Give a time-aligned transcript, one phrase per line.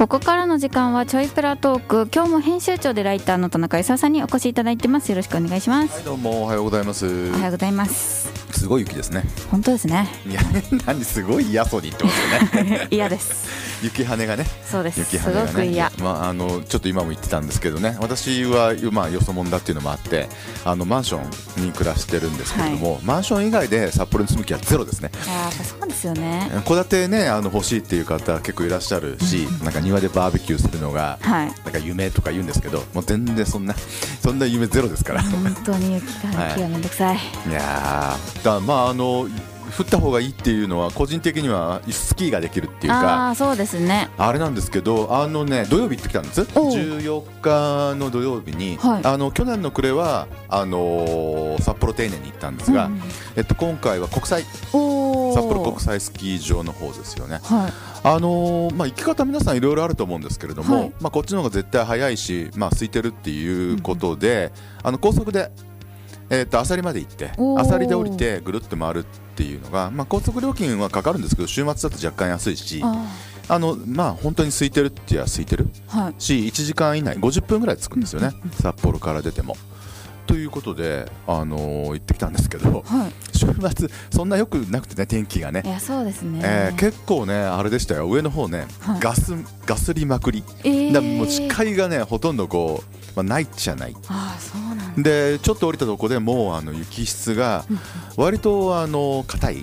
[0.00, 2.08] ここからの時間はちょいプラトーク。
[2.10, 5.10] 今日も編集長でライターの田中勲さんにお越しいただいてます。
[5.10, 6.44] よろしくお願いします、はいどうも。
[6.44, 7.04] おはようございます。
[7.04, 9.24] おはようございますすごい雪ですね。
[9.50, 10.06] 本当ですね。
[10.28, 10.42] いや
[10.84, 12.88] 何すごい嫌そうに言ってますよね。
[12.92, 13.48] 嫌です。
[13.82, 14.44] 雪跳ねがね。
[14.70, 15.02] そうです。
[15.02, 15.46] す雪跳ねがね。
[15.46, 15.90] ごく嫌。
[15.98, 17.96] まああのちょっと今も言ってたんですけどね。
[18.00, 20.28] 私はまあよそ者だっていうのもあって
[20.66, 21.20] あのマンショ
[21.58, 25.10] ンに暮らしてるんですけれども、マンション以外で札幌に住む気はゼロですね。
[25.24, 26.50] いややっぱそうですよね。
[26.66, 31.52] 戸建てねあの欲しいっていう方結構いらっしゃるし、なんか庭でバーベキューするのがはい。
[31.64, 33.74] なんか夢とか言うんですけどもう全然そんな
[34.22, 35.22] そんな夢ゼロですから。
[35.22, 39.28] 本当に雪がはめんどくさい、いやーだまああの
[39.70, 44.10] 降った方がいいっていうのは個人的にはスキーができるっていうかああそうですね。
[44.18, 46.40] あれなんですけどあのね土曜日行ってきたんです。
[46.54, 46.72] おう。
[46.72, 49.04] 14日の土曜日に、はい。
[49.04, 53.00] あの去年の暮れはあのー札幌丁寧に行ったんですが、うん
[53.36, 57.38] えっと、今回は国際札幌国際スキー場の方ですよね。
[57.42, 57.72] はい。
[58.02, 60.92] あのーまあ、行き方皆さんいろいろあると思うんですけれども、はい。
[61.00, 65.50] まあ、こっちの方が絶対早いし、まあ、空いてるっていうことで、あの高速で、
[66.30, 67.60] えー、と朝里まで行っておー。
[67.60, 73.04] 朝里で降りてぐるっと回るっていうのが、まあ、高速料金はかかるんですけど週末だと若干安いしあ
[73.48, 75.66] あの、まあ、本当に空いてるって言えば空いてる。
[75.88, 76.14] ーはい。
[76.18, 79.56] し1時間以内50分ぐらい着くんですよね、札幌から出ても。
[80.28, 83.12] ということで、あのー行ってきたんですけどはい。
[83.36, 85.62] 週末そんなよくなくてね天気がね。
[85.64, 88.06] いやそうですね、えー結構ねあれでしたよ。
[88.08, 89.00] 上の方ね、はい。
[89.00, 89.34] ガス
[89.66, 90.92] ガスりまくり、えー。
[90.92, 93.94] だもう視界がねほとんどこう、まあ、ないっちゃない。
[94.08, 95.02] ああそうなんだ。
[95.02, 97.64] でちょっと降りたとこでもうあの雪質が
[98.16, 99.62] 割とあの硬いい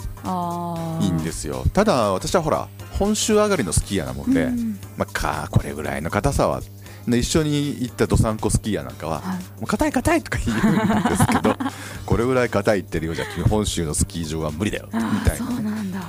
[1.07, 1.63] いんですよ。
[1.73, 4.79] ただ私はほら本州上がりのスキーヤーなもんで、うん。
[4.97, 6.61] まあ、かこれぐらいの硬さは。
[7.07, 9.37] で一緒に行ったどさんこスキーヤーなんかははい。
[9.37, 11.55] もう硬い硬いとか言うんですけど
[12.05, 15.47] これぐらい硬いってるようじゃ本州のスキー場は無理だよみたいな。
[15.47, 16.01] うなんだ。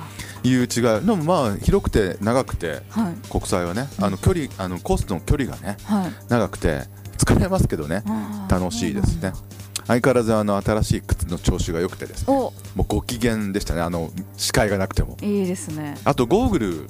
[0.43, 0.67] いう違い。
[0.67, 3.29] でもまあ広くて長くてはい。
[3.29, 6.11] 国際はねあの距離あのコースの距離がねはい。
[6.27, 6.83] 長くて
[7.19, 8.03] 疲れますけどね。
[8.49, 9.33] 楽しいですね。
[9.87, 12.33] 相変わらずあの新しい靴の調子が良くてですね。
[12.33, 12.53] お。
[12.75, 13.81] もうご機嫌でしたね。
[13.81, 15.17] あの視界がなくても。
[15.21, 15.97] いいですね。
[16.05, 16.87] あとゴーグル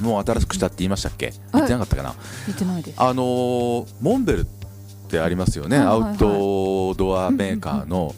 [0.00, 1.32] もう新しくしたって言いましたっけ？
[1.52, 2.14] 言ってなかったかな？
[2.46, 3.00] 見てないです。
[3.00, 4.44] あのーモンベルっ
[5.08, 5.78] てありますよね。
[5.78, 8.14] アウトドアメーカーの。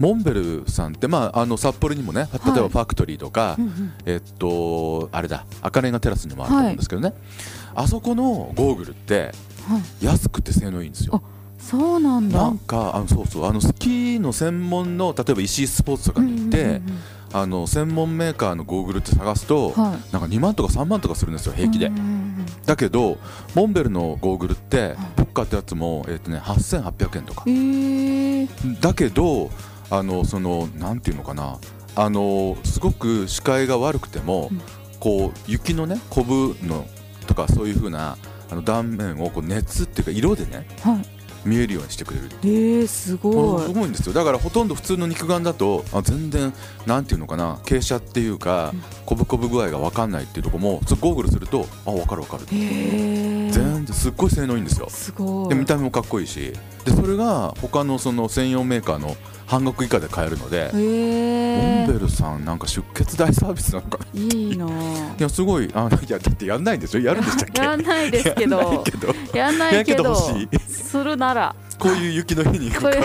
[0.00, 3.56] モンベルさんってまああの札幌にもね例えばファクトリーとか
[4.04, 7.14] えっとあれだ赤レンガテラスにもあると思うんですけどね、
[7.76, 9.32] あそこのゴーグルってはい
[10.00, 11.22] 安くて性能いいんですよ。
[11.58, 12.42] そうなんだ。
[12.42, 16.82] なんかあのそうそうあのスキーの専門の例えば石井スポーツとかに行って、うんうんうん
[17.34, 20.12] あの専門メーカーのゴーグルって探すと、はい。
[20.12, 22.24] なんか2万とか3万とかするんですよ平気で、うんうんうん
[22.64, 23.18] だけど
[23.54, 27.42] モンベルのゴーグルってポッカってやつも、えっとね、8800円とか。
[27.46, 28.80] えー。
[28.80, 29.50] だけど
[29.90, 31.58] あのそのなんていうのかな。
[31.96, 34.60] あのすごく視界が悪くても、うん。
[35.00, 36.86] こう雪のねコブの
[37.26, 38.16] とかそういう風な
[38.54, 41.06] あの断面をこう熱っていうか色でねはい。
[41.44, 43.66] 見えるようにしてくれるえー、すごい。
[43.66, 44.14] すごいんですよ。
[44.14, 46.54] だからほとんど普通の肉眼だとあ全然
[46.86, 48.82] なんていうのかな傾斜っていうか、うん。
[49.04, 54.88] こぶこぶ具合が分かんないっていうところもそれゴーグルするとあ分かる分かる、えー、全然すっごい性能いいんですよ。
[54.88, 55.48] すごい。
[55.50, 56.54] で見た目もかっこいいし
[56.84, 64.20] でそれが他のその専用メーカーの半額以下で買えるので、えモーンベルさんなんか出血大サービスなのかな。
[64.20, 67.00] いいなぁ やすごいあいやだってやんないんでしょ？
[67.00, 67.62] やるんでしたっけ？
[67.62, 68.80] やんないですけど。
[69.34, 70.14] やんないけど。
[70.68, 71.54] するなら。
[71.78, 73.02] こういう雪の日にこれ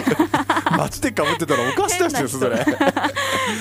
[0.77, 2.65] 街でかぶってたらおかしな人ですそれ。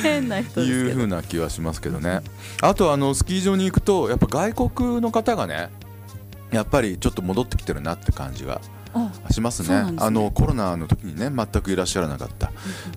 [0.03, 0.97] 変な人いうけど。
[0.97, 2.21] 風な気はしますけどね。
[2.61, 5.71] あとあのスキー場に行くとやっぱ外国の方がね
[6.53, 8.61] やっぱりちょっと戻ってきてるなって感じがあ
[9.31, 9.93] しますね。
[9.93, 9.99] ね。
[9.99, 12.51] あのコロナの時にね全くいらっしゃらなかった。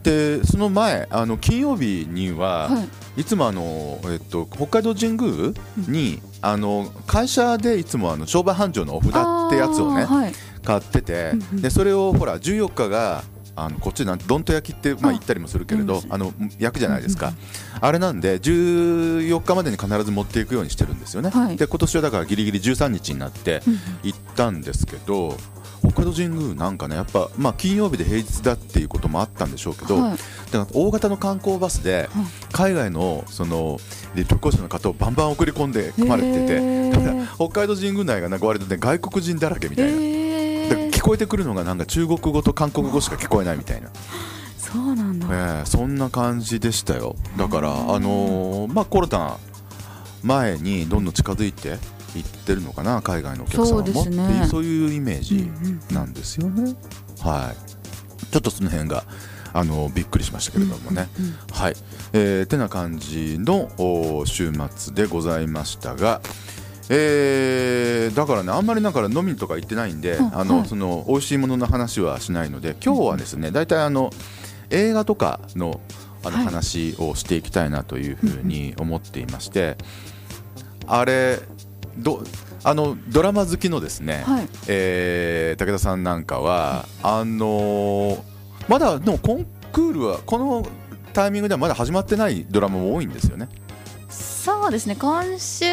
[0.04, 2.80] でその前あの金曜日には、は
[3.18, 3.22] い。
[3.22, 5.54] い、つもあの、えっと、北海道神宮
[5.90, 10.34] に、あの会社でいつもあの商売繁盛のお札ってやつをねはい。
[10.64, 11.62] 買ってて、うんうん。
[11.62, 13.24] でそれをほら14日が
[13.56, 17.34] あのこっちなんどんと焼きって、まあ、あ言ったりもするけれどうんあの焼くじゃないですか、
[17.80, 21.58] あれなんで14日までに必ず持っていくようにしてるんですよね、はい。
[21.58, 23.80] で今年はだからギリギリ13日になってうん。
[24.04, 25.38] 行ったんですけど
[25.82, 30.18] 北海道神宮なんかねやっぱ、まあ、金曜日で平日だっていうこともあったんでしょうけど、はい。
[30.52, 32.08] だから大型の観光バスで
[32.52, 33.80] 海外のその
[34.16, 40.22] 旅行者の方をバンバン送り込んで込まれてて、だから北海道神宮内がなんか割とね外国人だらけみたいな。
[40.92, 43.90] 聞こえてくるのがなんか中国語と韓国語しか聞こえないみたいな、
[44.58, 45.28] そうなんだ、
[45.60, 47.16] ええそんな感じでしたよ。
[47.38, 49.38] だからあのーまあコロナ
[50.24, 51.78] 前にどんどん近づいて
[52.16, 53.88] いってるのかな海外のお客様も。
[53.88, 54.26] そうね。
[54.26, 56.76] っていうそういうイメージうんうんなんですよね、
[57.22, 58.32] はい。
[58.32, 59.04] ちょっとその辺が
[59.54, 61.76] あのびっくりしましたけれどもね、うんうんはい、
[62.14, 66.22] えーてな感じのお週末でございましたが、
[66.90, 74.10] えーだからねあんまりだから飲みとか行ってないんで、うんあのはいその美味しいものの話はしないので今日はですね大体あの
[74.70, 75.82] 映画とかの
[76.24, 76.46] あのはい。
[76.46, 79.76] 話をしていきたいなというふうに思っていまして、
[80.86, 81.40] あれ
[81.98, 82.24] ど
[82.64, 88.22] あのドラマ好きのですね、はいえー武田さんなんかはあのー
[88.68, 90.66] まだでもコンクールはこの
[91.14, 93.50] タイミングではまだ始まってないドラマも多いんですよね。
[94.44, 94.96] そうですね。
[94.96, 95.66] 今週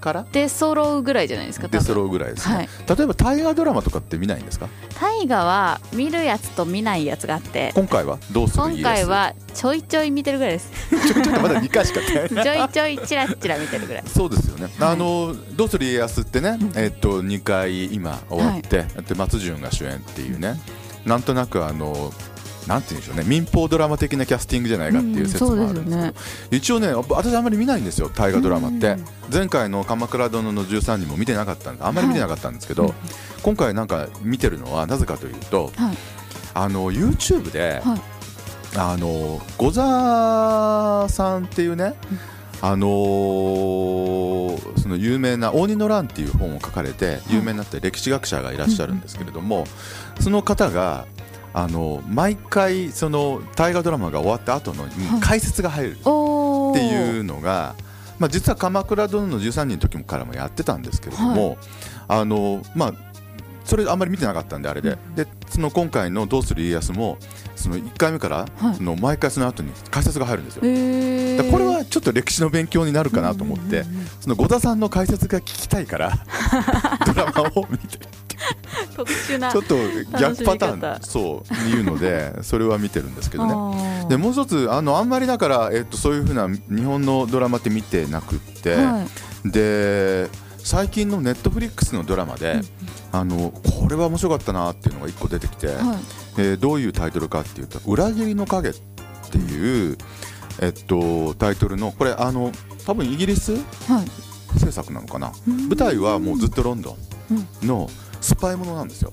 [0.00, 0.26] から？
[0.32, 1.78] で揃うぐらいじゃないですか多分。
[1.80, 2.68] で揃うぐらいですね、はい。
[2.96, 4.68] 例えば大河ドラマとかって見ないんですか？
[4.98, 7.72] 大河は見るやつと見ないやつがあって。
[7.74, 8.64] 今回はどうする？
[8.64, 10.70] 今回はちょいちょい見てるぐらいです。
[11.12, 14.04] ちょまだ2回しか ちょいちょいチラッチラ見てるぐらい。
[14.06, 14.92] そうですよね、はい。
[14.92, 20.58] あのどうする家康ってね、えっと2回今終わって、で松潤が主演っていうね。
[21.04, 22.12] なんとなくあの
[22.66, 23.24] なんて言うんでしょうね。
[23.26, 26.14] 民放ドラマ的なキャスティングじゃないかっていう説もあるんですけど、うんそう
[26.50, 32.92] 一応ね私あんまり見ないんですよ大河ドラマって、うん前回の「鎌倉殿の13人」も見てなかったんであんまり見てなかったんですけど、はい
[33.42, 35.96] 今回なんか見てるのはなぜかというとはい。
[36.52, 38.00] あの YouTube で、はい。
[38.76, 41.94] あのゴザさんっていうね、
[42.60, 49.66] あのーその有名な「応仁の乱」っていう本を書かれて有名になった歴史学者がいらっしゃるんですけれども、
[50.20, 51.06] その方が
[51.52, 55.20] あの毎回その大河ドラマが終わった後のにはい。
[55.20, 57.74] 解説が入るっていうのが、
[58.18, 61.58] まあ、実は「鎌倉殿の13人」の時からもやってたんですけれども、
[62.08, 62.94] あのまあ
[63.64, 67.18] それあんまり見てなかったんであれで,、でその今回の「どうする家康も」
[67.60, 68.74] その1回目から、はい。
[68.74, 70.62] その毎回その後に解説が入るんですよ。
[71.52, 73.84] これはちょっと歴史の勉強になるかなと思って、
[74.20, 76.18] その五田さんの解説が聞きたいから
[77.06, 77.98] ドラマを見て
[78.96, 79.76] 特殊なちょっと
[80.18, 84.06] 逆パターンそう言うので それは見てるんですけどね。
[84.08, 89.06] でもう一つあのあんまりだから、えっと、そういうふうな日本のドラマって見てなくって、は
[89.44, 89.50] い。
[89.50, 90.28] で
[90.62, 92.60] 最近のネットフリックスのドラマで、
[93.12, 95.76] あのこれは面白かったなっていうのが1個出てきて、はい。
[96.36, 98.72] えーどういうタイトルかっていうと「裏切りの影」っ
[99.30, 99.96] ていう、
[100.60, 102.52] えっと、タイトルのこれあの
[102.86, 103.52] 多分イギリス
[103.88, 104.58] はい。
[104.58, 105.32] 制作なのかな？
[105.48, 105.68] うん。
[105.68, 106.96] 舞台はもうずっとロンド
[107.62, 107.88] ンの
[108.20, 109.12] スパイものなんですよ。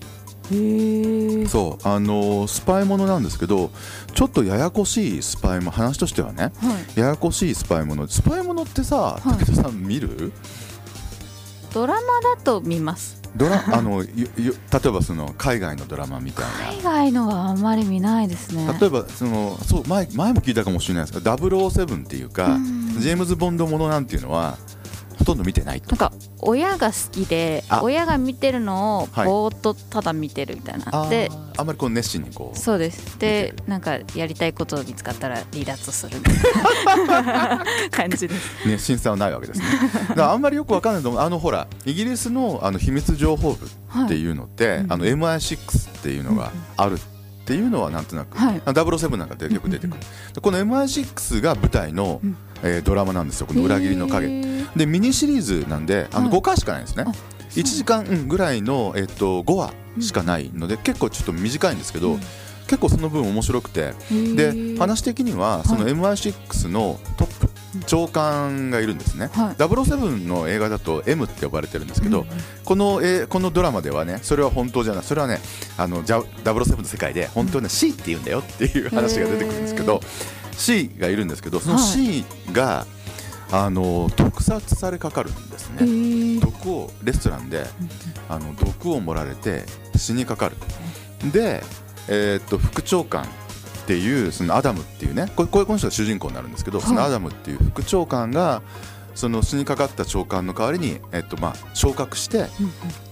[1.49, 1.87] そう。
[1.87, 3.69] あのスパイものなんですけど
[4.13, 6.51] ちょっとややこしいスパイも話としてはね。
[6.61, 6.99] はい。
[6.99, 8.07] ややこしいスパイもの。
[8.07, 9.45] スパイものってさはい。
[9.45, 10.31] 武田さん見る？
[11.73, 12.01] ドラマ
[12.35, 13.17] だと見ます。
[13.35, 16.81] ドラ あの例えばその海外のドラマみたいな。
[16.81, 18.67] 海外のはあんまり見ないですね。
[18.79, 22.95] 例えばそのそう前前も聞いたかもしれないですけど007っていうかうん。
[22.99, 24.57] ジェームズ・ボンドものなんていうのは
[25.17, 25.89] ほとんど見てないと。
[25.89, 27.81] なんか親が好きであ。
[27.83, 32.57] 親が見てるのをはいぼーっとただ見てるみたいな、あでーあんまりこう熱心にこう。
[32.57, 33.17] そうです。
[33.19, 36.31] でなんかやりたいこと見つかったら離脱するみた
[37.21, 38.67] いな 感じです。
[38.67, 39.65] 熱心さはないわけですね。
[40.09, 41.21] だからあんまりよくわかんないと思う。
[41.21, 44.79] あのほらイギリスのあの秘密情報部っていうのって、はい。
[44.89, 46.99] あの MI6 っていうのがあるっ
[47.45, 48.61] ていうのはなんとなく、はい。
[48.65, 49.99] あ007なんかでよく出てくる、
[50.33, 52.37] でこの MI6 が舞台の、うん。
[52.63, 53.47] えードラマなんですよ。
[53.47, 54.27] この裏切りの影
[54.77, 56.39] でミニシリーズなんであのはい。
[56.39, 57.11] 5回しかないんですね、あ
[57.51, 62.19] 1時間うんぐらいの、えっと5話しかないので、結構ちょっと短いんですけど、うん。
[62.67, 63.93] 結構その分面白くて。
[64.11, 67.49] で話的にはその MI6 のトップ
[67.85, 69.55] 長官がいるんですね、はい。
[69.55, 72.27] 007の映画だと M って呼ばれてるんですけど、うん
[72.65, 75.39] この、えーこのドラマではねそれは本当じゃないそれはね
[75.77, 80.01] あのじゃ007の世界で本当はね C って言うんだよっていう話が出てくるんですけど
[80.51, 81.83] C がいるんですけどそのはい。
[81.83, 82.85] C が、
[83.51, 87.65] あの毒殺されかかるんですへねー毒をレストランで
[88.29, 89.63] あの毒を盛られて
[89.95, 90.55] 死にかかる
[91.31, 91.63] で、
[92.09, 93.27] えーっと副長官っ
[93.87, 96.87] ていうそのアダムっていうねこれこの人が主人公になるんですけど、はい。
[96.87, 98.61] そのアダムっていう副長官が
[99.15, 102.47] その死にかかった長官の代わりに、えっとまあ、昇格してうん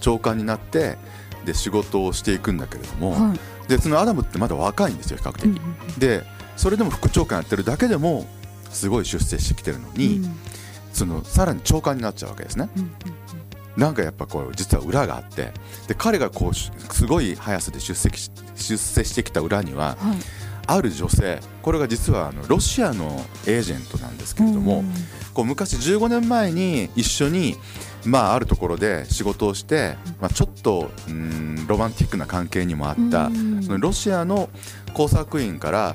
[0.00, 0.98] 長官になって
[1.46, 3.38] で仕事をしていくんだけれども、うんはい。
[3.68, 5.58] でそのアダムってまだ若いんですよ比較的、うん。
[5.98, 6.22] で
[6.58, 8.26] それでも副長官やってるだけでも
[8.70, 10.36] すごい出世してきてるのに、うん。
[10.92, 12.68] そのさらに長官になっちゃうわけですね。
[12.76, 12.90] うん
[13.76, 15.52] なんかやっぱこう実は裏があって
[15.86, 20.18] で彼がこうしすごい速さで出席し出世してきた裏にははい。
[20.68, 24.92] ある女性これが実はあのロシアのエージェントなんですけれども、うん
[25.32, 27.56] こう昔15年前に一緒に、
[28.06, 33.62] まあ、あるところで仕事をして、まあ、ちょっとうんロマンティックな関係にもあった、うん。
[33.62, 34.48] そのロシアの
[34.94, 35.94] 工作員から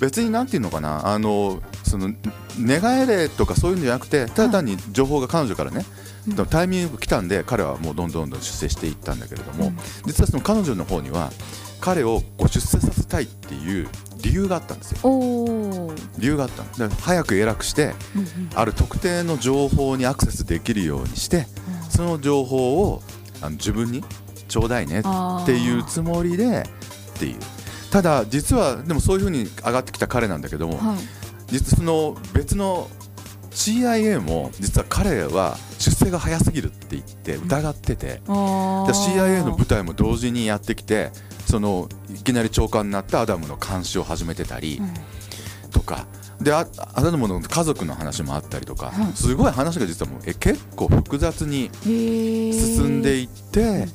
[0.00, 1.06] 別になんていうのかな。
[1.06, 2.12] あのその
[2.58, 5.84] 寝返れとかそういうのじゃなくてただ単に情報が彼女からね、
[6.28, 6.46] うん。
[6.46, 9.76] タイミングが来たんで彼はもうどんどんどん出世していったんだけれども、うん。
[10.06, 11.30] 実はその彼女の方には
[11.80, 13.88] 彼をこう出世させたいっていう
[14.22, 14.98] 理由があったんですよ。
[16.18, 16.88] 理由があったの。
[16.88, 18.28] で早く偉くしてうんうん。
[18.54, 21.46] ある特定の情報にアクセスできるようにして
[21.90, 23.02] その情報を
[23.40, 24.02] あの自分に
[24.48, 26.66] ちょうだいねっていうつもりで
[27.16, 27.36] っていう
[27.90, 30.98] ただ実はでもそういうふうに上がってきた彼なんだけどもはい。
[31.48, 32.88] 実その別の
[33.52, 38.86] CIA も実は彼は出世が早すぎるって言って疑ってて、あー。
[38.86, 41.10] で CIA の部隊も同時にやってきて
[41.46, 44.82] そのいきなり長官になったアダムの監視を始めてたり
[45.70, 46.06] とか。
[46.40, 49.12] であアダムの家族の話もあったりとか、はい。
[49.14, 53.88] すごい話が実はもうえ結構複雑に進んでいって、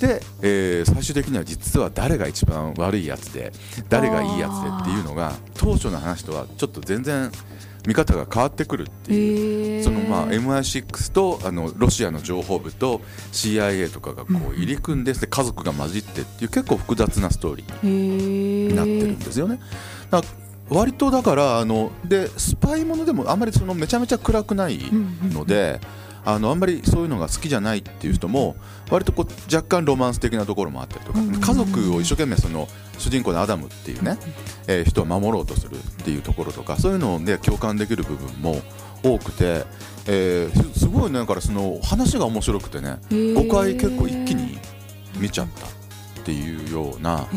[0.00, 3.52] で、えー最終的には実は誰が一番悪いやつで
[3.88, 7.30] 誰がいいやつでっていうのが当初の話とはちょっと全然
[7.86, 9.84] 見方が変わってくるっていう。
[9.84, 13.00] そのまあ MI6 とあのロシアの情報部と
[13.32, 19.60] CIA とかがこう入り組んでで家族が混じってっていう結構複雑なストーリーになってるんですよね。
[20.10, 20.22] だ
[20.68, 24.80] 割とだからあのでスパイものでもあんまりそのめちゃめちゃ暗くない
[25.32, 25.80] ので、
[26.26, 28.56] あのあんまりそういうのが好きじゃないっていう人も
[28.90, 31.40] 割とこう若干ロマンス的なところもあったりとか、うん。
[31.40, 32.68] 家族を一生懸命その
[32.98, 34.18] 主人公のアダムっていうね、
[34.66, 38.60] えー人を守ろうとするっていうところとかそういうので共感できる部分も
[39.04, 39.64] 多くて、
[40.08, 44.58] えーすすごいねだからその話が面白くてね5回結構一気に
[45.18, 45.68] 見ちゃったっ
[46.24, 47.28] ていうような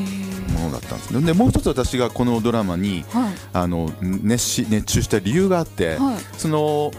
[0.53, 1.21] ものだったんですね。
[1.21, 3.33] でもう一つ私がこのドラマにはい。
[3.53, 6.17] あの熱し熱中した理由があって、はい。
[6.37, 6.91] その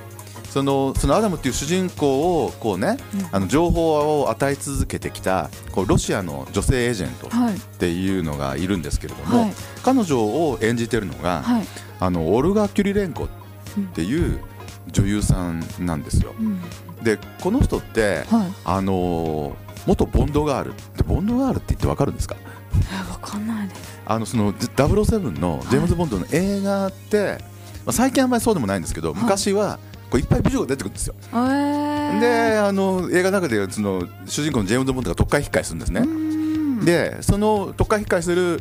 [0.51, 3.29] そのそのアダムっていう主人公をこうね、うん。
[3.33, 7.59] あの情報を与え続けてきたこうロシアの女性エージェントっはい。
[7.79, 9.53] ていうのがいるんですけれども、はい。
[9.83, 11.67] 彼女を演じてるのが、はい。
[12.01, 13.29] あのオルガ・キュリレンコっ
[13.95, 14.41] ていう
[14.91, 16.35] 女優さんなんですよ。
[16.39, 16.61] うん。
[17.03, 18.53] でこの人って、はい。
[18.65, 20.75] あの元ボンドガール。
[20.97, 22.37] でボンドガールって言ってわかるんですか？
[22.93, 24.01] えわかんないです。
[24.05, 27.39] あのその007のジェームズ・ボンドの映画って、
[27.87, 29.79] まあ、最近あんまりそうでもないんですけど、昔は
[30.11, 31.15] こういっぱい美女が出てくるんですよ。
[31.33, 36.01] えー、であの映画の中でその主人公のジェームズ・ボンドが特会引っするんですね。
[36.01, 38.61] ねでその特会引っする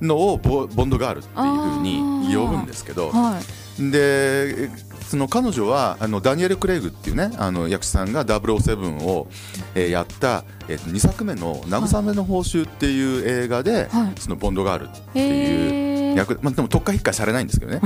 [0.00, 3.90] のをボボンドガールっていうふうに呼ぶんですけどはい。
[3.90, 4.70] で
[5.08, 9.28] その彼女はあのダニエル・クレイグっていうねあの役者さんが007を、
[9.74, 14.20] えーやった、えーと2作目の「慰めの報酬」っていう映画で、はい。
[14.20, 17.80] そのボンドガールっていう役、まあ、でも特化引っかえされないんですけどね。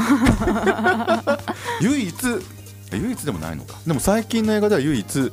[1.81, 2.15] 唯一
[2.97, 3.75] 唯一でもないのか。
[3.87, 5.33] でも最近の映画では唯一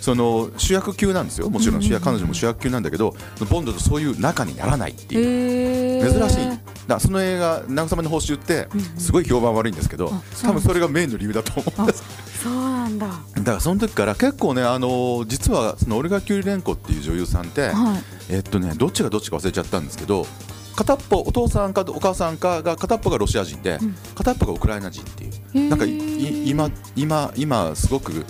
[0.00, 1.50] その主役級なんですよ。
[1.50, 3.16] もちろん主役彼女も主役級なんだけど
[3.50, 6.12] ボンドとそういう仲にならないっていう。
[6.12, 6.58] 珍しい。
[6.86, 11.82] だその映画「慰めの報酬」ってすごい評判悪いんですけど多分それがメインの理由だと思う。
[11.82, 12.04] んです
[12.44, 13.06] そうなんだ。
[13.06, 18.02] だからその時から結構ねあの実はそのオルガ・キュリレンコっていう女優さんってはい。
[18.28, 20.26] えっとねどっちがどっちか忘れちゃったんですけど
[20.76, 23.94] 片っぽお父さんかお母さんかが片っぽがロシア人で、うん。
[24.14, 28.24] 片っぽがウクライナ人っていうなんか今今今すごく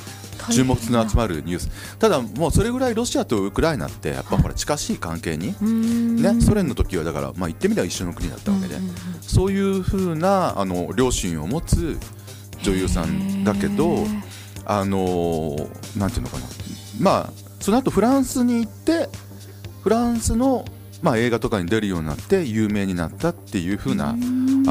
[0.53, 1.97] 注目の集まるニュース。
[1.99, 5.55] ただもうそれぐらいロシアとウクライナってやっぱほら近しい関係に、
[6.23, 8.77] ね、ソ連の時はだから、まあ、言ってみれば一緒の国だったわけで、
[9.21, 11.99] そういうふうなあの両親を持つ
[12.63, 14.05] 女優さんだけど
[14.65, 15.57] あの
[15.97, 16.47] なんていうのかな。
[17.01, 19.09] まあその後フランスに行って
[19.83, 20.65] フランスの、
[21.03, 24.15] まあ、映画とかに出るようになって有名になったっていうふうなあ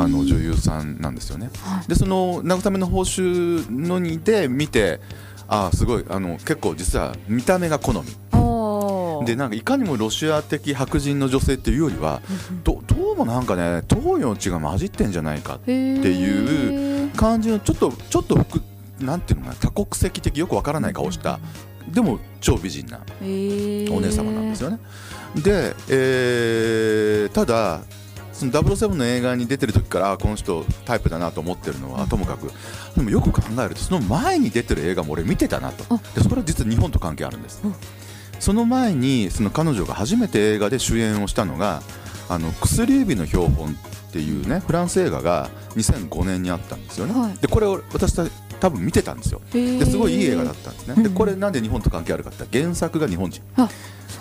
[0.07, 1.49] の女優さんなんですよね。
[1.61, 1.87] はい。
[1.87, 4.99] でその慰めの報酬のにで見て
[5.47, 8.03] あーすごいあの結構実は見た目が好み。
[9.25, 12.21] でなんかいかにもロシア的白人の女性っていうよりは
[12.63, 18.61] どどうもなんかね東洋地が混じってんじゃないかっていう感じのちょっとちょっとふく
[18.99, 21.39] なんていうのかな多国籍的よくわからない顔した
[21.95, 24.79] でも超美人なお姉様なんですよね。
[25.35, 27.81] で、えーただ
[28.33, 32.51] その007の映画に出てる時からあこの人タイプだなと思ってるのはともかく。
[32.93, 35.85] でもよく考えるとその前に出てる映画も俺見てたなと。
[35.95, 36.01] あ。
[36.13, 37.61] でそれは実は日本と関係あるんです。
[37.63, 37.75] うん。
[38.39, 41.81] その前にその彼女が初めて映画で主演をしたのが
[42.27, 43.69] 「あの薬指の標本」
[44.09, 47.37] っていうねフランス映画が2005年にあったんですよね、はい。
[47.37, 48.25] でこれを私た
[48.59, 49.41] 多分見てたんですよ。
[49.51, 51.13] ですごいいい映画だったんですね、でうん。
[51.13, 53.41] これなんで日本と関係あるかって原作が日本人。
[53.57, 53.69] あ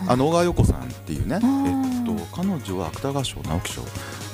[0.08, 2.02] あの小川陽子さんっていうね、えー。
[2.02, 3.82] っと、彼女は芥川賞直木賞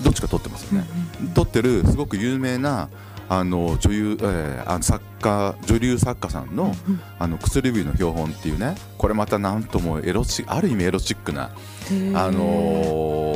[0.03, 0.87] どっちか取ってますよね、
[1.35, 2.89] 取ってるすごく有名な
[3.29, 6.75] あの女優、えーあの作家女流作家さんの
[7.21, 11.51] 「あの薬指の標本」っていうねこれまたなんともエロチある意味エロチックな、あ
[12.31, 13.30] のー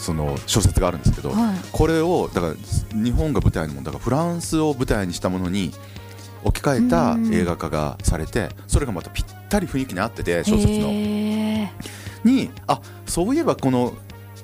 [0.00, 1.58] その小説があるんですけど、はい。
[1.70, 2.54] これをだから
[3.02, 5.72] 日本が舞台のものだからフランスを舞台にしたものに
[6.42, 10.88] 置き換えた映画化がされてそれがまたぴったり雰囲気に合ってて小説の。
[12.24, 13.94] にあそういえばこの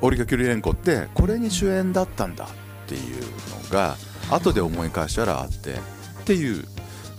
[0.01, 2.49] オリガ・キュリレンコってこれに主演だったんだっ
[2.87, 3.97] ていうのが
[4.31, 5.77] 後で思い返したらあってっ
[6.25, 6.65] ていう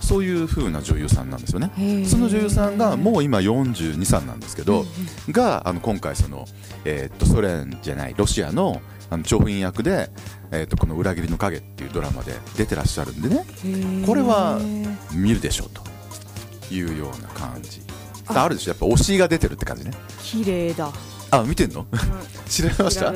[0.08, 2.06] そういう風な女優さんなんですよね。
[2.08, 4.86] その女優さんがもう今42、3なんですけど、
[5.32, 6.46] があの今回その、
[6.86, 10.10] えー、っとソ連じゃないロシアのあの調布員役で、
[10.52, 13.46] えー、っとこの「裏切りの影」っていうドラマで出てらっしゃるんでね。
[14.06, 14.60] これは
[15.14, 15.82] 見るでしょうと
[16.74, 17.82] いうような感じ。
[18.28, 18.44] あ。
[18.44, 18.72] あるでしょ。
[18.72, 19.92] やっぱ推しが出てるって感じね。
[20.24, 20.90] 綺麗だ。
[21.32, 21.86] あ見てんの、
[22.48, 23.12] 知られました。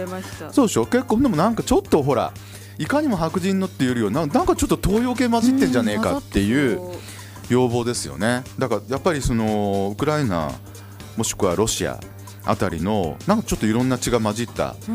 [0.52, 0.86] そうでしょ？
[0.86, 2.34] 結構でもなんかちょっとほら
[2.82, 6.82] いかにも白人のっていうよりはなんかちょっと東洋系混じってんじゃねえかっていう
[7.48, 8.44] 要望ですよね。
[8.58, 10.52] だからやっぱりそのウクライナ
[11.16, 12.00] もしくはロシア
[12.44, 14.90] あたりのなんかちょっといろんな血が混じった、え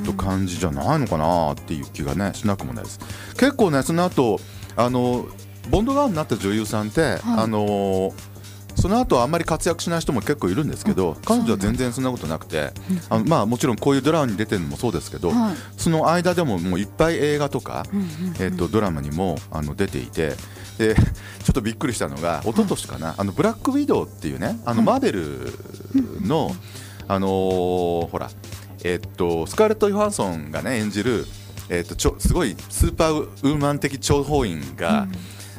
[0.00, 2.98] ー、と感じじゃないのかなっていう気がねしなくもないです。
[3.36, 4.40] 結構ねその後
[4.74, 5.26] あの
[5.68, 8.14] ボンドガールになった女優さんって、はい、あの
[8.80, 12.70] その後あんまり活躍しない人も結構いるんですけど彼女は全然そんなことなくて
[13.10, 17.84] あの、まあ、もちろんこういうドラマに出てるのもそうですけど、はい、その間でももういっぱい映画とか、
[18.38, 20.34] えー、とドラマにもあの出ていて
[20.78, 21.02] で ちょ
[21.50, 25.52] っとびっくりしたのが一昨年かな、あのブラックウィドウっていうねあのマーベル
[26.22, 26.54] の、
[27.08, 27.30] あのー、
[28.08, 28.30] ほら
[28.84, 31.26] えっとスカーレット・ヨハンソンがね演じる
[31.68, 35.12] えっとちょすごいスーパーウーマン的諜報員が、うん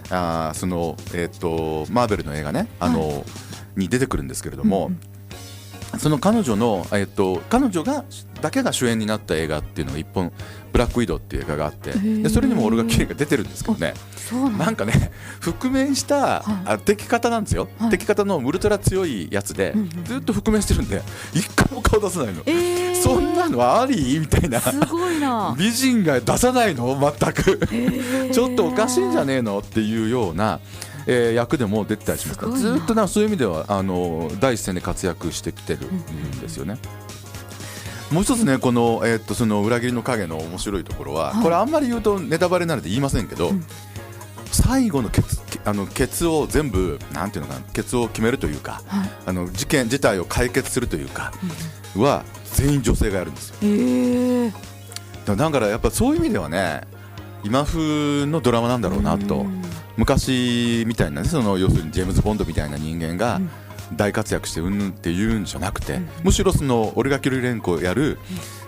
[0.09, 3.23] あその、えーと、マーベルの映画ねあの、はい、
[3.75, 4.91] に出てくるんですけれども、
[5.93, 8.05] うん、その彼女の、えーと、彼女が
[8.41, 10.31] だけが主演になった映画っていうのが一本
[10.71, 13.93] 「ブラックウィドウ」っていう映画があってでそれにもオルガ・キレイが出てるんですけどね。
[14.57, 19.73] なんかね覆面した、はい、敵方なんですよ、はい、敵方のウルトラ強いやつで、
[20.05, 21.01] ずっと覆面してるんで
[21.33, 24.59] 一回も顔出さないの、えー、そんなのありみたいな。
[24.59, 25.55] すごいな。
[25.57, 26.99] 美人が出さないの？
[26.99, 27.59] 全く。
[28.31, 29.59] ちょっとおかしいんじゃねえの？
[29.59, 30.59] っていうような
[31.07, 32.51] えー、役でも出てたりしますから。
[32.51, 36.77] ずっとなそういう意味ではあの第一線で活躍してきてるんですよね。
[38.11, 43.63] もう一つねこの,、えー、っとその裏切りの影の面白いところは、はい、これあんまり言うとネタバレなので言いませんけど、うん、
[44.51, 51.33] 最後のケツあのケツを全部なんていうのかなケツを決めるというか、はい、あの事件自体を解決するというか、
[51.95, 53.55] うん、は全員女性がやるんですよ。
[53.61, 56.81] えー、だからやっぱそういう意味ではね
[57.43, 59.45] 今風のドラマなんだろうなと
[59.97, 63.41] 昔みたいな、ね、その要するにジェームズ・ボンドみたいな人間が
[63.95, 68.19] 大活躍してうんぬんっていうんじゃなくて、むしろその俺がキルレンコをやる、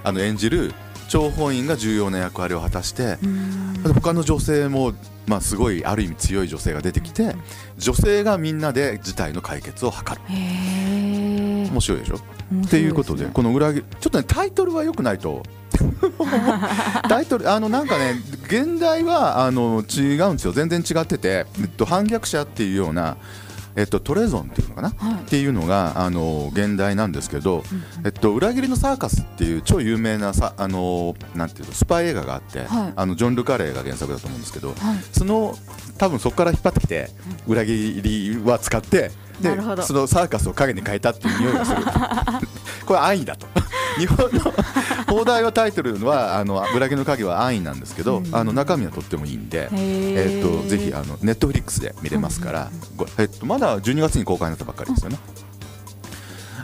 [0.04, 0.74] あの演じる
[1.12, 3.18] 諜報員が重要な役割を果たして
[4.02, 4.94] 他の女性も、
[5.28, 7.36] まあ、すごいある意味強い女性が出てきて
[7.78, 10.22] 女性がみんなで事態の解決を図る。
[10.30, 12.16] 面白いでしょ？
[12.16, 15.44] っていうことでこの裏切ちょっとねタイトルはよくないと。
[17.10, 20.52] タイトルあのなんかね現代はあの違うんですよ。
[20.54, 23.18] 全然違ってて、えっと、反逆者っていうような
[23.76, 27.64] えっと、トレゾンっていうのかな、はい、っていうのがあの現代なんですけど、
[28.04, 34.78] えっと、裏切りのサーカスっていう超有名なさあのなんていうのスパイ映画があって、はい、あのジョン・ルカレーが原作だと思うんですけど、はい、
[35.12, 35.56] その
[35.98, 37.10] 多分そこから引っ張ってきて
[37.48, 41.82] 裏切りは使ってでそのサーカスを影に変えたっていう匂いがする
[42.92, 43.48] これ安易だと。
[43.98, 44.54] 日本の
[45.08, 55.20] 放題はタイトルはあの裏切りの影は安易なんですけど、うん、あの中身はとってもいいんで、えー、っとぜひあのネットフリックスで見れますから、うん、えっと、まだ12月に公開になったばっかりですよね。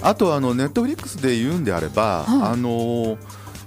[0.02, 3.18] あとあのネットフリックスで言うんであれば、あのー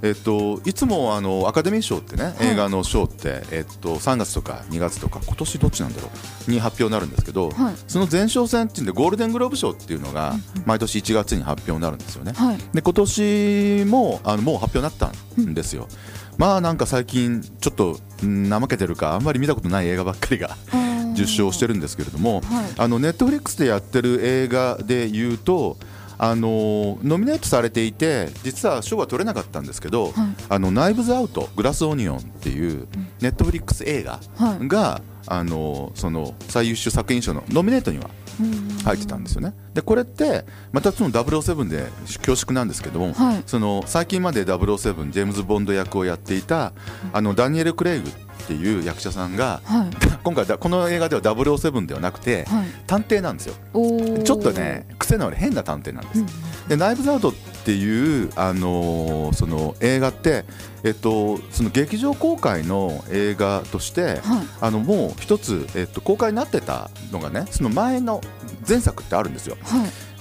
[0.03, 6.11] えっと、いつもあのアカデミー賞ってね、映画の賞って、えっと、3月とか2月とか今年どっちなんだろ
[6.49, 10.35] うに発表になるんですけど、はい、その前哨戦っていうんでゴールデングローブ賞っていうのが
[10.65, 12.33] 毎年1月に発表になるんですよね。
[12.33, 15.87] はい、で今年もあのもう発表になったんですよ。
[16.39, 20.57] まあなんか最近ちょっと怠けてるかあんまり見たことない映画ばっかりが
[21.13, 22.45] 受賞してるんですけれども、はい、
[22.79, 25.77] あのネットフリックスでやってる映画で言うと
[26.23, 32.87] あのノミネートされていて実は賞は取れなかったんですけど、はい、あのナイブズアウトグラスオニオンっていう
[33.23, 38.11] ネットフリックス映画が、はい、あのその最優秀作品賞のノミネートには
[38.85, 39.55] 入ってたんですよね。
[39.73, 46.75] でこれってまたその007で恐縮なんですけども、はい、その最近まで007ジェームズ・ボンド役をやっていた
[47.15, 49.91] あのダニエル・クレイグっていう役者さんが、はい、
[50.23, 53.55] 今回この映画では007ではなくて、はい、探偵なんですよ。
[54.25, 56.27] ちょっとね癖のある変な探偵なんです、うん、
[56.69, 60.45] でナイブズアウトっていう、あのー、その映画って、
[60.83, 64.21] えっと、その劇場公開の映画として、はい、
[64.61, 68.21] あのもう一つ、えっと、公開になってたのがねその前の
[68.69, 69.57] 前作ってあるんですよ、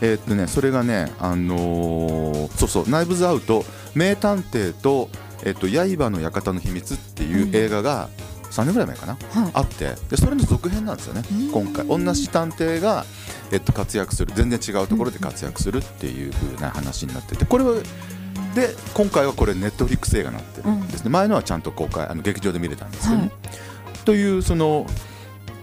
[0.02, 3.64] えっとねそれがね、あのー、そうそうナイブズアウト
[3.96, 5.10] 名探偵と
[5.44, 8.10] えっと、刃の館の秘密っていう映画が
[8.52, 11.24] 3年ぐらい前かな、はい、あってでそれの続編なんですよね、
[11.54, 11.86] 今回。
[11.88, 13.06] 同じ探偵が、
[13.52, 14.34] えっと、活躍する。
[14.36, 17.76] 全然違うところで活躍するっていう風な話になっててこれは
[18.56, 23.22] で今回はこれネットフリックス映画になってるんですね、前のはちゃんと公開あの劇場で見れたんですけど、ね。
[23.22, 23.32] はい。
[24.06, 24.88] というその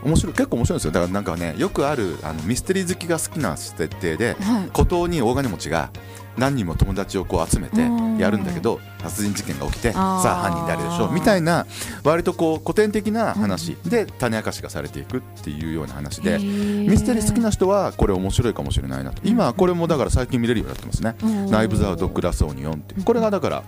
[0.07, 0.91] 面白い結構面白いんですよ。
[0.93, 4.71] だからなんかねよくあるあのミステリー好きが好きな設定ではい。
[4.73, 5.91] 孤島に大金持ちが
[6.37, 11.13] 何人も友達をこう集めてうんやるんだけど殺人事件が起きてさあ犯人誰でしょう？
[11.13, 11.67] みたいな
[12.05, 13.77] 割とこう古典的な話。
[13.87, 19.23] で種明かしがされていくっていうような話でミミステリー好きな人はこれ面白いかもしれないなと。
[19.25, 21.17] 今これもだから最近見れるようになってますね
[21.51, 23.03] 「ナイブ・ザ・ドッグ・ラス・オニオン」っていう。
[23.03, 23.63] これがだから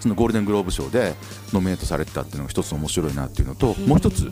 [0.00, 1.14] そのゴールデングローブ賞で
[1.54, 4.30] ノミネートされてたっていうのが一つ面白いなっていうのともう一つ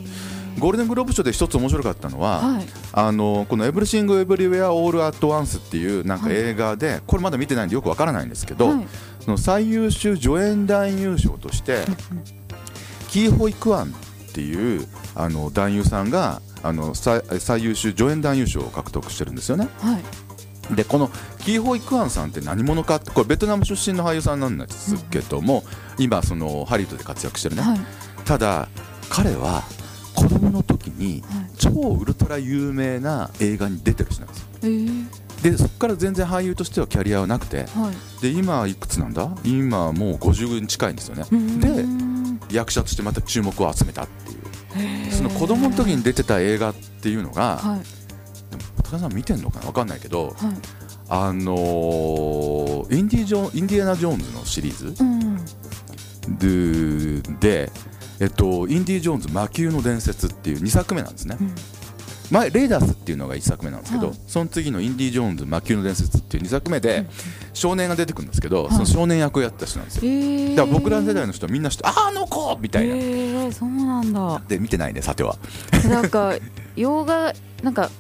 [0.59, 2.67] ゴールデングローブ賞で一つ面白かったのは、はい。
[2.93, 6.37] あのこの「エブリシング・エブリウェア・オール・アット・ワンス」っていうなんかはい。
[6.37, 8.87] 映画で、これまだ見てないんでよくわからないんですけど、はい。
[9.21, 11.85] その最優秀助演男優賞として
[13.09, 13.89] キーホイ・クアンっ
[14.33, 19.69] ていうあの男優さんがあの最最優秀助演男優賞を獲得してるんですよね。
[19.81, 20.03] はい。
[20.75, 21.11] でこの
[21.41, 25.65] キーホイ・クアンさんって何者かってこれベトナム出身の俳優さんなんですけども、
[25.99, 27.81] 今そのハリウッドで活躍してるね、はい。
[28.25, 28.69] ただ
[29.11, 29.65] 彼は
[30.15, 31.51] 子供の時にはい。
[31.57, 34.47] 超ウルトラ有名な映画に出てる人なんですよ。
[34.63, 34.67] え。
[34.67, 35.07] ー
[35.43, 38.23] でそこから全然俳優としてはキャリアはなくてはい。
[38.23, 39.29] で今いくつなんだ？
[39.45, 41.25] 今もう50に近いんですよね。
[42.49, 44.37] で役者としてまた注目を集めたってい
[45.09, 45.13] う。
[45.13, 47.81] その子供の時に出てた映画っていうのがはい。
[48.77, 49.67] 高田さん見てんのかな？
[49.67, 50.35] 分かんないけどはい。
[51.09, 55.45] あのーインディジョンインディアナ・ジョーンズのシリーズうん。
[56.39, 57.73] でで、
[58.23, 61.55] えっと、インディ・ジョーンズ魔球の伝説っていう2作目なんですね、うん。
[62.31, 64.17] 前レーダースっていうのが1作目なんですけど、はい。
[64.29, 67.05] その次のインディ・ジョーンズ魔球の伝説っていう2作目で、
[67.53, 68.73] 少年が出てくるんですけど、い。
[68.73, 70.55] その少年役をやった人なんですよ、えー。
[70.55, 74.41] だから僕らの世代の人はみんな知ってあーあの子みたいな、えーそうなんだ。
[74.47, 75.37] で見てないねさては。
[75.89, 76.35] なんか
[76.77, 77.91] 洋画なんか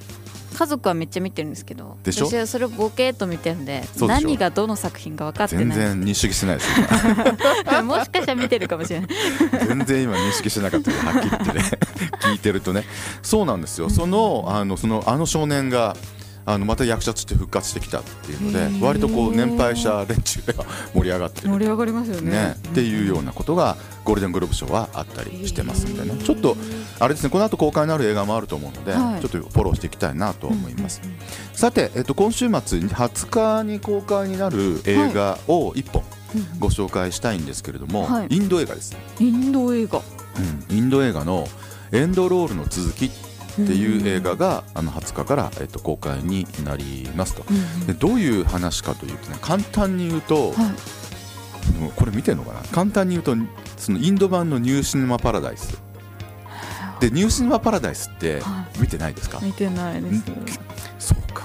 [0.62, 2.26] 家族はめっちゃ見てるんですけどでしょ？
[2.26, 4.28] 私はそれをボケーっと見てるんでそうでしょ？
[4.28, 5.78] 何がどの作品か分かって全ない。
[5.78, 7.82] 然認識してないですよ。
[7.82, 9.08] もしかしたら見てるかもしれない。
[9.66, 11.70] 全然今認識してなかったけどはっきり言ってね。
[12.20, 12.84] 聞いてるとね。
[13.22, 13.90] そうなんですよ。
[13.90, 15.96] そのあのそのあの少年が
[16.44, 21.48] あのまた役者として復活してきたっていうので割とこう年配者連中が盛り上がってる。
[21.48, 22.30] 盛り上がりますよね。
[22.32, 26.22] ね、っていうようなことがゴールデングローブ賞はあったりしてますんでね。
[26.24, 26.56] ちょっと
[26.98, 29.20] あれですねこの後公開になる映画もあると思うので、はい。
[29.20, 31.00] ちょっとフォローしていきたいなと思います、
[31.52, 36.02] さて、えっと、今週末20日に公開になる映画を1本
[36.58, 38.26] ご紹介したいんですけれども、はい。
[38.30, 40.00] インド映画です、インド映画。
[40.00, 40.76] うん。
[40.76, 41.46] インド映画の
[41.92, 43.10] 「エンドロールの続き」
[43.52, 47.44] っていう映画があの20日から、えっと、公開になりますと。
[47.86, 50.74] でどういう話かというとね簡単に言うと、はい。
[51.94, 52.60] これ見てるのかな？
[52.72, 53.36] 簡単に言うと
[53.76, 55.80] そのインド版のニューシネマパラダイス。
[57.00, 60.22] でニューシネマパラダイスっては見てないですか、見てないです。
[60.98, 61.44] そうか。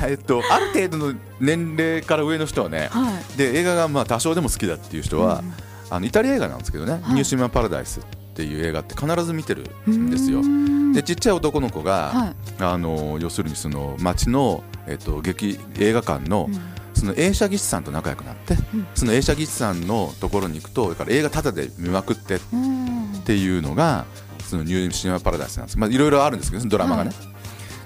[0.06, 3.36] えっとある程度の年齢から上の人はねはい。
[3.36, 5.42] で映画がまあ多少でも好きだっていう人は、
[5.90, 7.00] あのイタリア映画なんですけどね、はい。
[7.00, 8.00] ニューシネマパラダイス
[8.38, 10.42] っていう映画って必ず見てるんですよ。
[10.94, 12.34] でちっちゃい男の子が、はい。
[12.60, 16.60] あの要するにその街の、えっと、劇映画館の、うん。
[16.94, 18.86] その映写技師さんと仲良くなって、うん。
[18.94, 23.22] その映写技師さんのところに行くとだから映画タダで見まくってっうん。
[23.24, 24.04] ていうのが
[24.44, 25.78] そのニューシネマパラダイスなんです。
[25.78, 27.16] まあいろいろあるんですけどドラマがね、は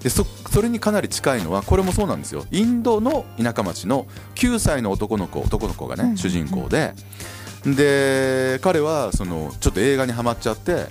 [0.02, 2.44] でそそれにかなり近いのはこれもそうなんですよ。
[2.50, 6.16] インドの田舎町の9歳の男の子男の子がね、うん。
[6.18, 6.92] 主人公で
[7.64, 10.86] で彼はそのちょっと映画にはまっちゃって、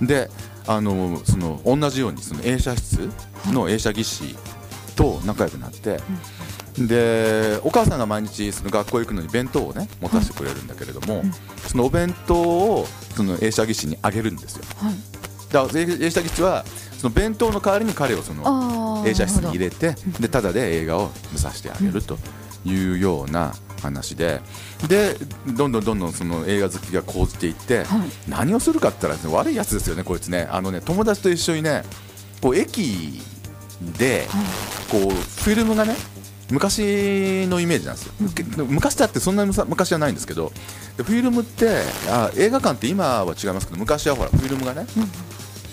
[0.00, 0.30] で
[0.66, 3.10] あのその同じようにその映写室
[3.46, 4.36] の映写技師
[4.94, 6.00] と仲良くなって、
[6.78, 11.24] でお母さんが毎日その学校行くのに弁当をね持たせてくれるんだけれども、
[11.66, 14.64] そのお弁当をその映写技師にあげるんですよ。
[14.76, 14.94] はい。
[15.52, 16.64] だから映映写技師は
[16.98, 22.16] その弁当の代わりに彼をその映写室に入れてでただで映画を見させてあげると
[22.64, 24.40] いうような話で
[24.88, 25.16] で
[25.46, 28.10] どんどんどんどんその映画好きが高じていって、はい。
[28.28, 30.48] 何をするかって言ったら、ね、悪いやつですよねこいつね。
[30.50, 31.82] あのね友達と一緒にね
[32.40, 33.20] こう駅
[33.98, 34.26] で
[34.90, 35.94] こうフィルムがね
[36.50, 40.52] 昔のイメージなんですよ、け昔だってそんなにむ昔じゃないんですけど
[40.98, 44.86] でフィルムってあ映画館って今は違いますけど昔はほらフィルムがね、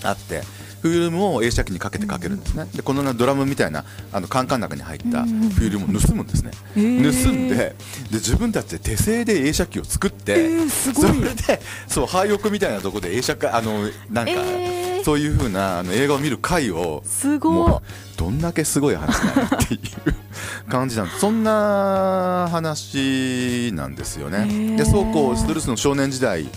[0.04, 0.42] あって
[0.82, 2.68] フィルムを映写機にかけてかけるんですね。
[2.74, 7.24] でこのドラムみたいなあのカンカンの中に入ったフィルムを盗むんですね、へー。
[7.26, 7.76] 盗んでで
[8.14, 11.08] 自分たちで手製で映写機を作って、えーすごい。
[11.08, 15.04] それでそう廃屋みたいなところで映写かあのなんか、えー。
[15.04, 17.82] そういう風なあの映画を見る会をすご
[18.18, 24.76] どんだけすごい話なのっていう感じなんそんな話なんですよね。
[24.76, 26.50] でそうこうするその少年時代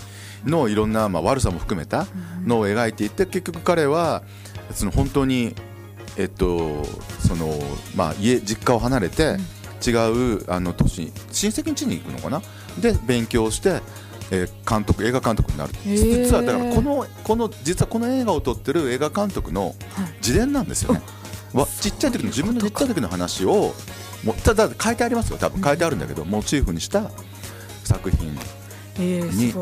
[0.45, 2.05] のいろんな、まあ、悪さも含めた
[2.45, 4.23] のを描いていって結局彼は
[4.71, 5.55] その本当に、
[6.17, 6.83] えっと
[7.27, 7.53] その
[7.95, 9.37] まあ、家実家を離れて、
[9.85, 12.41] 違うあの都市親戚の地に行くのかな？
[12.79, 13.81] で勉強して、
[14.31, 19.75] えー監督映画監督になる実はだからこのこの実はこの映画を撮ってる映画監督の
[20.17, 21.01] 自伝なんですよね、
[21.53, 23.73] わちっちゃい時の自分のちっちゃい時の話を
[24.23, 25.37] もうただ書いてありますよ。
[25.37, 27.11] 多分書いてあるんだけど、モチーフにした
[27.83, 28.29] 作品。
[28.29, 28.37] えー、
[29.01, 29.53] に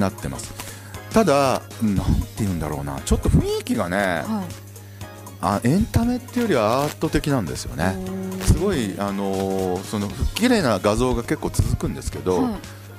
[0.00, 0.52] なってます。
[1.10, 2.02] ただなんて
[2.40, 3.00] 言うんだろうな。
[3.04, 4.24] ちょっと雰囲気がねはい。
[5.40, 7.94] あエンタメっていうよりはアート的なんですよね。
[8.42, 12.54] すごいあのーその綺麗な画像が結構続くんですけど、はい。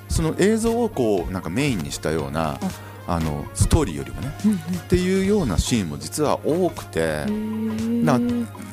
[0.07, 2.59] その映像をこうなんかメインにしたような
[3.07, 3.19] あ。
[3.19, 8.19] のストーリーよりもねうんっていうようなシーンも実は多くてうんな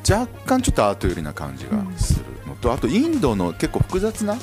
[0.07, 4.37] 若干ちょっとアート寄りな感じがするのとあとインドの結構複雑な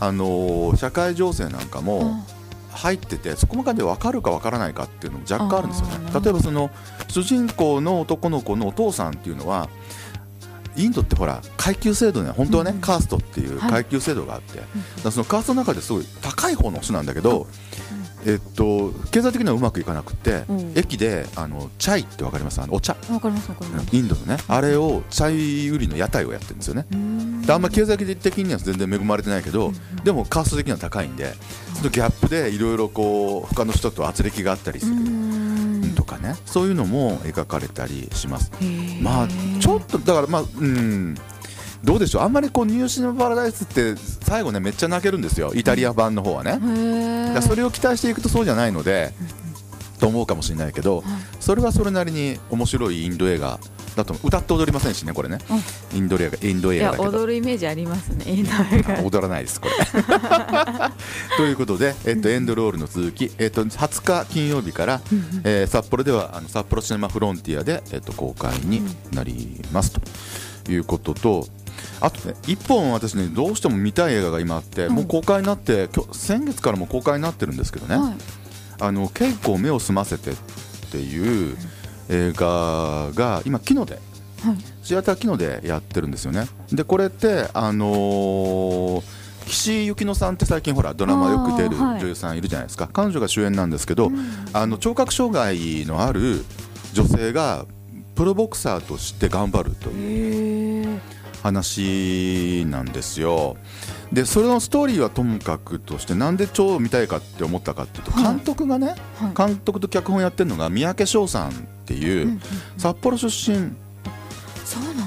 [0.00, 2.24] あのー社会情勢なんかも
[2.70, 6.20] 入っててそこまで分かるか分からないかっていうのも若干あるんですよね。
[6.22, 6.70] 例えばその
[7.08, 9.68] 主人公の男の子のお父さんっていうのは
[10.76, 12.80] インドってほら階級制度ね本当はね、うん。
[12.80, 13.70] カーストっていうはい。
[13.70, 14.68] 階級制度があって、だか
[15.06, 17.48] らそのカーストの中ですごい高い方の人なんだけど、
[18.24, 20.72] えっと、経済的にはうまくいかなくて、うん。
[20.76, 22.60] 駅であのチャイって分かります？
[22.60, 22.96] あのお茶。
[23.90, 26.86] インドのねあれをチャイ売りの屋台をやってるんですよね
[27.52, 29.72] あんま経済的には全然恵まれてないけど、
[30.04, 31.32] でもカースト的には高いんで
[31.74, 35.94] そのギャップでいろいろこう他の人と圧力があったりするうん。
[35.94, 38.50] とかねそういうのも描かれたりします。
[39.02, 39.28] まあ
[39.60, 41.14] ちょっとだからまあうん。
[41.84, 42.22] どうでしょう。
[42.22, 45.52] あんまりこうニューシネマパラダイスって最後ねめっちゃ泣けるんですよ。
[45.54, 46.58] イタリア版の方はね。
[47.34, 49.12] だそれを期待していくとそうじゃないので
[50.00, 51.04] と思うかもしれないけど
[51.40, 53.58] それはそれなりに面白いインド映画
[53.98, 55.38] だと歌って踊りませんしねこれね。
[55.92, 58.24] インド映画インドいや映画だ踊るイメージありますね。
[58.32, 59.74] インド映画踊らないですこれ。
[61.36, 65.00] ということで、えっと、エンドロールの続き、えっと、20日金曜日から、
[65.44, 68.82] えー札幌ではあの札幌シネマフロンティアで、えっと、公開に
[69.12, 69.92] なります。
[70.64, 71.46] ということと
[72.00, 74.94] あとね一本私ねどうしても見たい映画が今あって、うん。
[74.94, 77.96] もう公開になって今日先月からもう公開になってるんですけどね。
[77.96, 78.14] はい
[78.80, 80.34] 「あの稽古目を澄ませて」っ
[80.90, 81.56] ていう
[82.08, 83.98] 映画が今キノで。
[84.42, 84.56] はい。
[84.82, 86.46] シアター機能でやってるんですよね。
[86.72, 89.02] でこれってあのー
[89.48, 94.12] 岸由紀乃さんって最近ほらドラマよく出る女優さんいるじゃないですか、彼女が主演なんですけど、
[94.52, 96.44] あの聴覚障害のある
[96.92, 97.64] 女性が
[98.14, 101.00] プロボクサーとして頑張るという
[101.42, 103.56] 話なんですよ。
[104.12, 109.34] でそれのストーリーはともかくとしてなんで超見たいかって思ったかっていうとはい監督がね、はい。
[109.36, 111.52] 監督と脚本やってるのが三宅翔さんっ
[111.84, 112.40] ていう、
[112.76, 113.72] 札幌出身。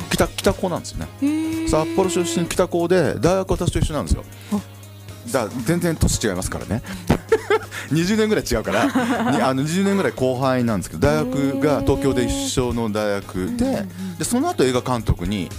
[0.10, 1.68] 北北高なんですよね。
[1.68, 4.24] 札幌出身北高で大学私と一緒なんですよ。
[5.32, 6.82] だ全然年違いますからね。
[7.92, 13.86] 20年ぐらい違うからにあの20年ぐらい後輩なんですけど大学が東京で一緒の大学で
[14.18, 15.50] でその後映画監督に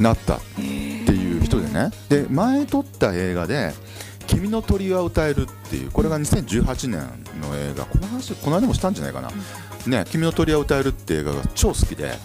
[0.00, 1.90] なったっていう人でね。
[2.08, 3.72] で前撮った映画で
[4.26, 7.00] 「君の鳥は歌える」っていうこれが2018年
[7.40, 7.84] の映画。
[7.84, 9.30] この話この間もしたんじゃないかな
[9.86, 12.18] 「ね、君の鳥は歌える」って映画が超好きで。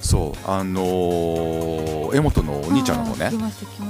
[0.00, 3.30] そうあのー江本のお兄ちゃんの方ね。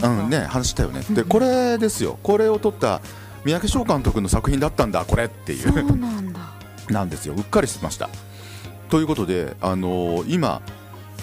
[0.02, 1.02] うんね話したよね。
[1.10, 1.28] でうん。
[1.28, 2.18] これですよ。
[2.22, 3.00] これを撮った
[3.44, 6.40] 三宅翔監督の作品だったんだこれっていそううなんだ。
[6.88, 7.34] なんですよ。
[7.36, 8.08] うっかりしてました。
[8.88, 10.62] ということであのー今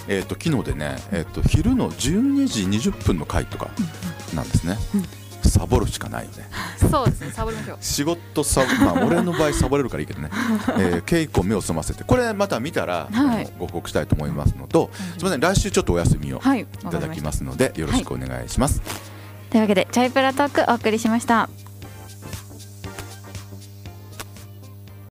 [0.07, 3.69] えっ、と昨日でねえっ、と昼の12時20分の回とか
[4.33, 4.77] なんですね、
[5.43, 6.49] サボるしかないよね。
[6.89, 7.77] そうですねサボりましょう。
[7.81, 10.29] 仕事サボまあ俺の場合サボれるからいいけどね、
[10.77, 12.03] えー、稽古目を澄ませて。
[12.03, 13.49] これまた見たら、はい。
[13.59, 15.39] ご報告したいと思いますのと、すみません。
[15.39, 18.81] 来週ちょっとお休みをはいいただきますのでよろしくお願いします、
[19.49, 21.49] というわけでチャイプラトークお送りしました